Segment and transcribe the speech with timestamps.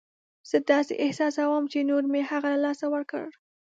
[0.49, 3.25] زه داسې احساسوم چې نور مې هغه له لاسه ورکړ.